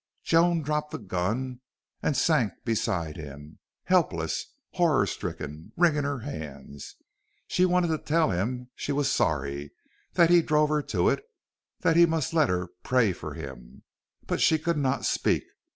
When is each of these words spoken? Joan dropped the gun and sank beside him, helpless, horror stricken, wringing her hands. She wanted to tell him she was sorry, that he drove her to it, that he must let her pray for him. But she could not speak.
Joan 0.23 0.63
dropped 0.63 0.89
the 0.89 0.97
gun 0.97 1.61
and 2.01 2.17
sank 2.17 2.53
beside 2.65 3.17
him, 3.17 3.59
helpless, 3.83 4.47
horror 4.71 5.05
stricken, 5.05 5.73
wringing 5.77 6.05
her 6.05 6.21
hands. 6.21 6.95
She 7.45 7.65
wanted 7.67 7.89
to 7.89 7.99
tell 7.99 8.31
him 8.31 8.71
she 8.73 8.91
was 8.91 9.11
sorry, 9.11 9.69
that 10.13 10.31
he 10.31 10.41
drove 10.41 10.69
her 10.69 10.81
to 10.81 11.09
it, 11.09 11.23
that 11.81 11.95
he 11.95 12.07
must 12.07 12.33
let 12.33 12.49
her 12.49 12.69
pray 12.81 13.13
for 13.13 13.35
him. 13.35 13.83
But 14.25 14.41
she 14.41 14.57
could 14.57 14.75
not 14.77 15.05
speak. 15.05 15.43